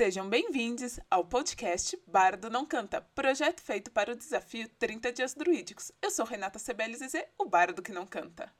[0.00, 5.92] Sejam bem-vindos ao podcast Bardo Não Canta, projeto feito para o desafio 30 Dias Druídicos.
[6.00, 8.50] Eu sou Renata Sebelize, o bardo que não canta.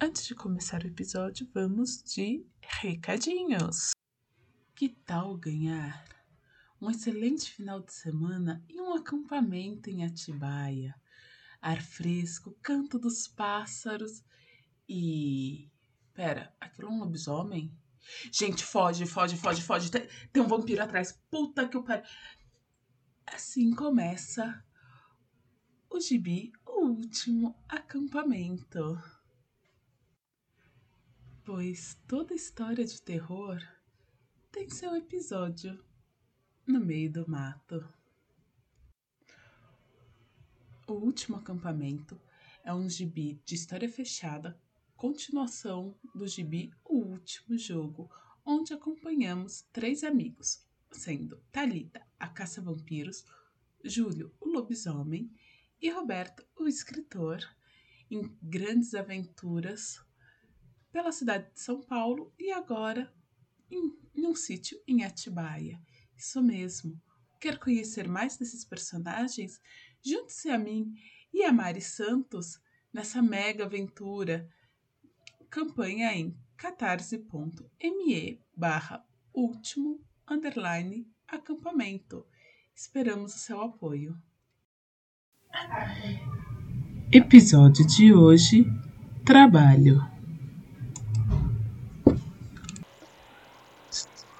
[0.00, 3.90] Antes de começar o episódio, vamos de recadinhos.
[4.74, 6.15] Que tal ganhar
[6.80, 10.94] um excelente final de semana e um acampamento em Atibaia?
[11.60, 14.22] Ar fresco, canto dos pássaros
[14.88, 15.70] e.
[16.12, 17.76] Pera, aquilo é um lobisomem?
[18.32, 19.90] Gente, foge, foge, foge, foge.
[19.90, 21.12] Tem, tem um vampiro atrás.
[21.30, 22.04] Puta que o pariu.
[23.26, 24.64] Assim começa
[25.90, 29.02] o gibi, o último acampamento.
[31.44, 33.58] Pois toda história de terror
[34.52, 35.85] tem seu episódio
[36.66, 37.86] no meio do mato.
[40.88, 42.20] O último acampamento
[42.64, 44.58] é um gibi de história fechada,
[44.96, 48.10] continuação do gibi O Último Jogo,
[48.44, 53.24] onde acompanhamos três amigos, sendo Talita, a caça-vampiros,
[53.84, 55.30] Júlio, o lobisomem,
[55.80, 57.46] e Roberto, o escritor,
[58.10, 60.00] em grandes aventuras
[60.90, 63.12] pela cidade de São Paulo e agora
[63.70, 65.80] em, em um sítio em Atibaia.
[66.16, 67.00] Isso mesmo.
[67.38, 69.60] Quer conhecer mais desses personagens?
[70.02, 70.94] Junte-se a mim
[71.32, 72.58] e a Mari Santos
[72.92, 74.48] nessa mega aventura.
[75.50, 79.04] Campanha em catarse.me barra
[79.34, 82.26] último underline acampamento.
[82.74, 84.16] Esperamos o seu apoio.
[87.12, 88.64] Episódio de hoje:
[89.24, 90.00] Trabalho.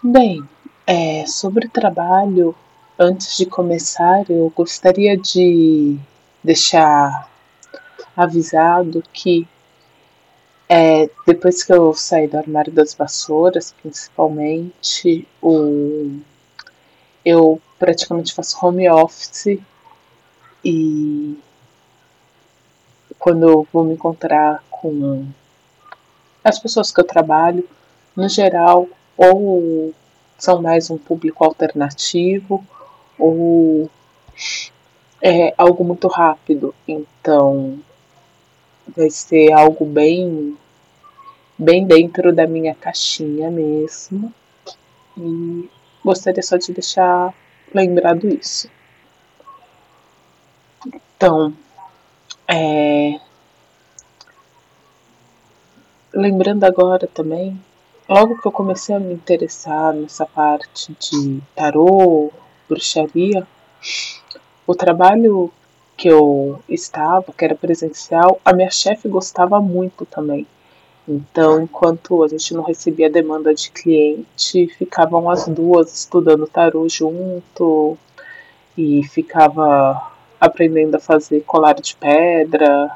[0.03, 0.49] Bem,
[0.87, 2.55] é, sobre trabalho,
[2.99, 5.99] antes de começar, eu gostaria de
[6.43, 7.29] deixar
[8.17, 9.47] avisado que
[10.69, 16.19] é, depois que eu saí do armário das vassouras, principalmente, o,
[17.25, 19.59] eu praticamente faço home office
[20.65, 21.39] e
[23.19, 25.27] quando eu vou me encontrar com
[26.43, 27.69] as pessoas que eu trabalho,
[28.15, 29.93] no geral, ou
[30.39, 32.65] são mais um público alternativo,
[33.19, 33.91] ou
[35.23, 36.75] é algo muito rápido.
[36.87, 37.79] Então,
[38.95, 40.57] vai ser algo bem
[41.59, 44.33] bem dentro da minha caixinha mesmo.
[45.17, 45.71] E
[46.05, 47.35] gostaria só de deixar
[47.75, 48.71] lembrado isso.
[51.17, 51.55] Então,
[52.47, 53.19] é,
[56.13, 57.59] lembrando agora também
[58.09, 62.31] logo que eu comecei a me interessar nessa parte de tarô,
[62.69, 63.47] bruxaria,
[64.67, 65.53] o trabalho
[65.97, 70.47] que eu estava, que era presencial, a minha chefe gostava muito também.
[71.09, 77.97] Então, enquanto a gente não recebia demanda de cliente, ficavam as duas estudando tarô junto
[78.77, 82.91] e ficava aprendendo a fazer colar de pedra,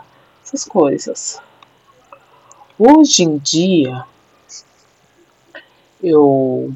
[0.44, 1.41] essas coisas.
[2.76, 4.04] Hoje em dia,
[6.03, 6.72] eu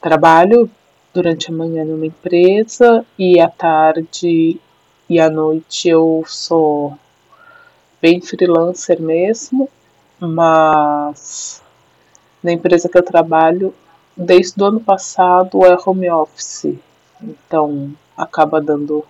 [0.00, 0.70] trabalho
[1.12, 4.60] durante a manhã numa empresa e à tarde
[5.08, 6.98] e à noite eu sou
[8.00, 9.68] bem freelancer mesmo,
[10.18, 11.62] mas
[12.42, 13.74] na empresa que eu trabalho,
[14.16, 16.74] desde o ano passado é home office,
[17.22, 19.04] então acaba dando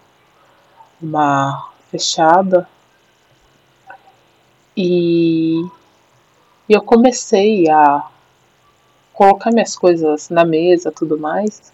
[1.00, 2.68] uma fechada.
[4.76, 5.64] E
[6.68, 8.08] eu comecei a
[9.14, 11.72] colocar minhas coisas na mesa tudo mais,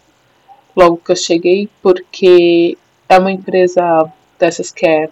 [0.76, 2.78] logo que eu cheguei, porque
[3.08, 5.08] é uma empresa dessas que é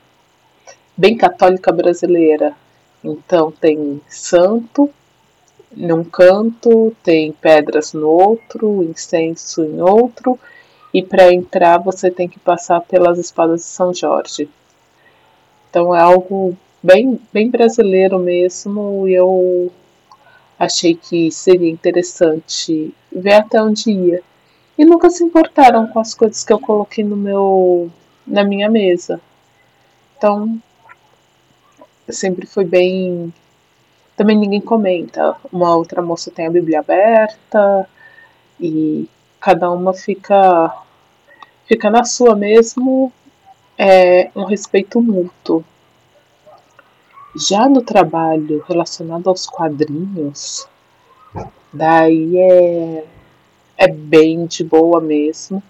[0.96, 2.54] bem católica brasileira.
[3.02, 4.90] Então tem santo
[5.74, 10.38] num canto, tem pedras no outro, incenso em outro,
[10.92, 14.48] e para entrar você tem que passar pelas espadas de São Jorge.
[15.68, 19.70] Então é algo bem, bem brasileiro mesmo, e eu
[20.58, 24.22] Achei que seria interessante ver até onde ia.
[24.76, 27.90] E nunca se importaram com as coisas que eu coloquei no meu
[28.26, 29.20] na minha mesa.
[30.16, 30.60] Então,
[32.08, 33.32] sempre foi bem
[34.16, 35.36] também ninguém comenta.
[35.52, 37.88] Uma outra moça tem a Bíblia aberta
[38.60, 39.08] e
[39.40, 40.74] cada uma fica
[41.66, 43.12] fica na sua mesmo,
[43.76, 45.64] é um respeito mútuo.
[47.38, 50.66] Já no trabalho relacionado aos quadrinhos,
[51.72, 53.04] daí é
[53.78, 55.62] é bem de boa mesmo,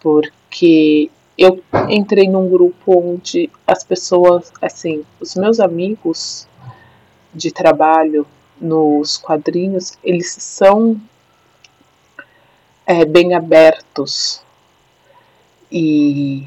[0.00, 6.46] porque eu entrei num grupo onde as pessoas, assim, os meus amigos
[7.34, 8.24] de trabalho
[8.60, 11.00] nos quadrinhos, eles são
[12.86, 14.40] é, bem abertos.
[15.70, 16.46] E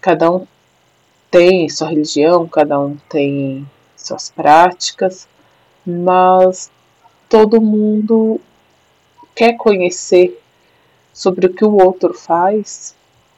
[0.00, 0.46] cada um
[1.30, 3.66] tem sua religião, cada um tem
[3.96, 5.28] suas práticas,
[5.84, 6.70] mas
[7.28, 8.40] todo mundo
[9.34, 10.40] quer conhecer
[11.12, 12.94] sobre o que o outro faz,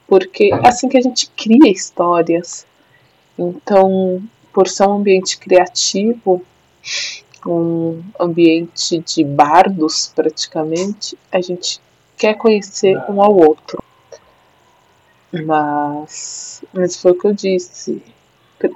[0.06, 2.66] porque é assim que a gente cria histórias.
[3.38, 4.22] Então,
[4.52, 6.42] por ser um ambiente criativo,
[7.46, 11.80] um ambiente de bardos praticamente, a gente
[12.16, 13.82] quer conhecer um ao outro.
[15.32, 18.02] Mas, mas foi o que eu disse.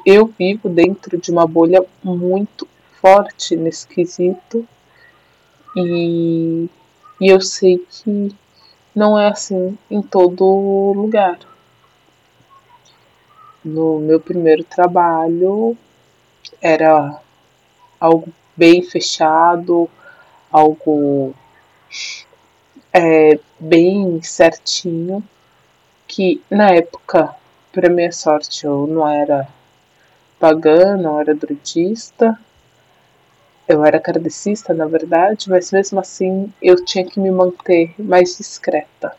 [0.07, 2.67] Eu vivo dentro de uma bolha muito
[3.01, 4.67] forte nesse quesito
[5.77, 6.69] e,
[7.21, 8.35] e eu sei que
[8.95, 11.39] não é assim em todo lugar.
[13.65, 15.77] No meu primeiro trabalho
[16.61, 17.21] era
[17.99, 19.91] algo bem fechado,
[20.53, 21.35] algo
[22.93, 25.23] é, bem certinho,
[26.15, 27.35] que na época,
[27.73, 29.49] para minha sorte, eu não era
[30.39, 32.39] pagã, não era druidista,
[33.67, 39.17] eu era kardecista, na verdade, mas mesmo assim eu tinha que me manter mais discreta.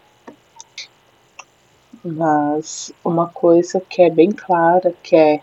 [2.02, 5.42] Mas uma coisa que é bem clara, que é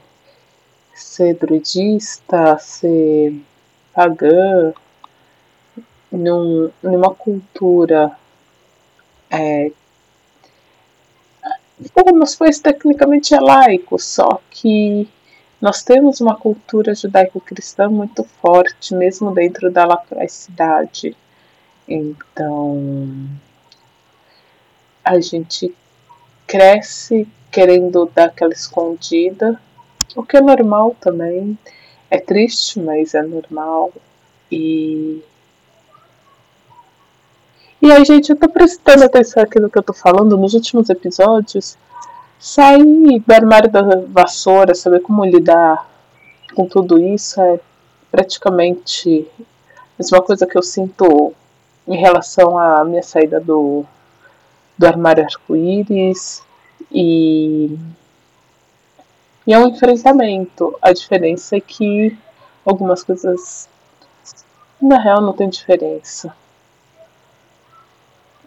[0.95, 3.35] ser druidista, ser
[3.93, 4.73] pagã,
[6.11, 8.17] num, numa cultura
[9.31, 9.71] é,
[12.15, 15.09] Mas foi tecnicamente é laico, só que
[15.61, 21.17] nós temos uma cultura judaico-cristã muito forte, mesmo dentro da laicidade.
[21.89, 23.29] Então,
[25.05, 25.75] a gente
[26.47, 29.61] cresce querendo dar aquela escondida,
[30.17, 31.59] o que é normal também.
[32.11, 33.93] É triste, mas é normal.
[34.51, 35.23] E.
[37.83, 40.89] E aí, gente, eu tô prestando atenção aqui no que eu tô falando nos últimos
[40.89, 41.77] episódios
[42.39, 45.85] sair do armário da vassoura, saber como lidar
[46.55, 47.59] com tudo isso é
[48.09, 49.43] praticamente a
[49.99, 51.35] mesma coisa que eu sinto
[51.89, 53.85] em relação à minha saída do,
[54.79, 56.41] do armário arco-íris
[56.89, 57.77] e,
[59.45, 60.79] e é um enfrentamento.
[60.81, 62.17] A diferença é que
[62.65, 63.69] algumas coisas
[64.81, 66.33] na real não tem diferença.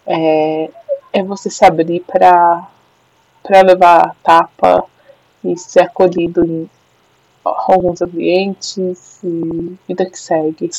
[0.08, 0.70] É,
[1.14, 2.68] é você se abrir para
[3.64, 4.84] levar tapa
[5.44, 6.70] e ser acolhido em
[7.44, 10.70] alguns ambientes e vida que segue.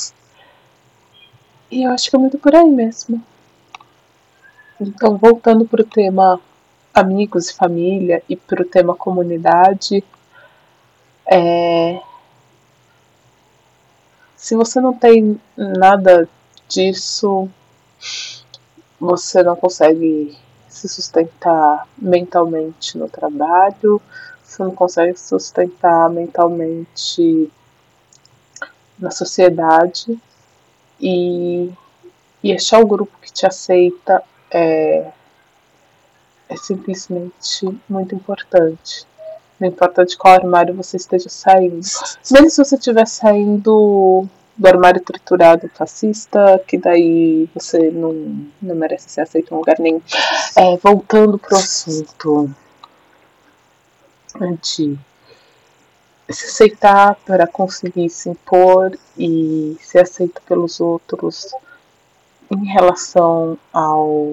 [1.71, 3.23] E eu acho que é muito por aí mesmo.
[4.81, 6.41] Então, voltando para o tema
[6.93, 10.05] amigos e família e para o tema comunidade,
[11.27, 12.01] é...
[14.37, 16.29] se você não tem nada
[16.69, 17.49] disso,
[18.99, 20.37] você não consegue
[20.69, 24.01] se sustentar mentalmente no trabalho,
[24.43, 27.51] você não consegue se sustentar mentalmente
[28.99, 30.19] na sociedade
[31.01, 31.71] e,
[32.43, 35.11] e achar o grupo que te aceita é,
[36.49, 39.07] é simplesmente muito importante.
[39.59, 41.81] Não importa de qual armário você esteja saindo.
[42.31, 48.13] Mesmo se você estiver saindo do armário triturado fascista, que daí você não,
[48.61, 50.01] não merece ser aceito em lugar nenhum.
[50.57, 52.51] É, voltando pro assunto
[54.63, 54.99] de
[56.29, 61.53] se aceitar para conseguir se impor e ser aceito pelos outros
[62.51, 64.29] em relação ao,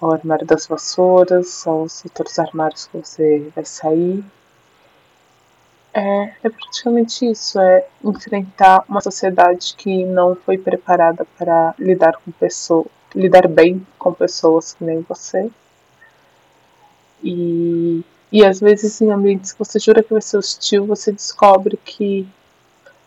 [0.00, 4.24] ao armário das vassouras, aos outros armários que você vai sair
[5.96, 12.30] é, é praticamente isso, é enfrentar uma sociedade que não foi preparada para lidar com
[12.32, 15.50] pessoas, lidar bem com pessoas que nem você.
[17.24, 21.78] E, e às vezes em ambientes que você jura que vai ser hostil, você descobre
[21.78, 22.28] que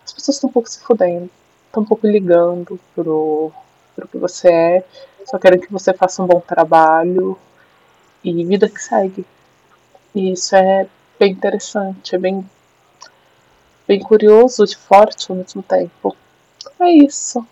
[0.04, 1.30] as pessoas estão um pouco se fudendo,
[1.68, 3.52] estão um pouco ligando pro,
[3.96, 4.86] pro que você é,
[5.28, 7.38] só querem que você faça um bom trabalho
[8.24, 9.24] e vida que segue.
[10.16, 10.88] E isso é
[11.20, 12.44] bem interessante, é bem
[13.90, 16.16] bem curioso e forte ao mesmo tempo.
[16.80, 17.44] É isso.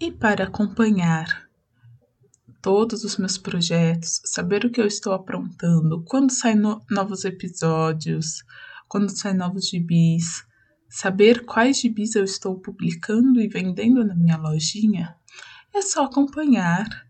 [0.00, 1.48] E para acompanhar
[2.60, 8.42] todos os meus projetos, saber o que eu estou aprontando, quando saem no novos episódios,
[8.88, 10.44] quando saem novos gibis,
[10.90, 15.16] saber quais gibis eu estou publicando e vendendo na minha lojinha,
[15.72, 17.07] é só acompanhar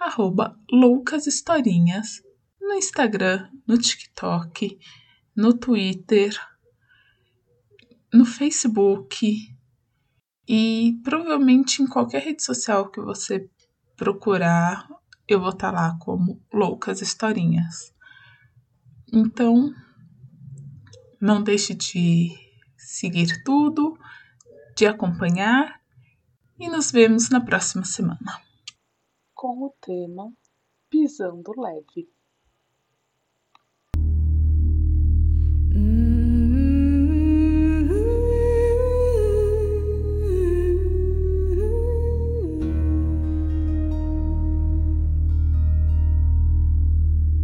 [0.00, 2.22] arroba Loucas Historinhas
[2.60, 4.78] no Instagram, no TikTok,
[5.36, 6.34] no Twitter,
[8.12, 9.54] no Facebook
[10.48, 13.48] e provavelmente em qualquer rede social que você
[13.96, 14.88] procurar,
[15.28, 17.94] eu vou estar lá como Loucas Historinhas.
[19.12, 19.72] Então,
[21.20, 22.30] não deixe de
[22.76, 23.98] seguir tudo,
[24.74, 25.80] de acompanhar
[26.58, 28.49] e nos vemos na próxima semana.
[29.40, 30.30] Com o tema
[30.90, 32.06] Pisando Leve.